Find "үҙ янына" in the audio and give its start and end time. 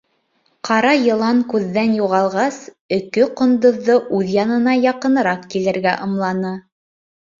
4.21-4.75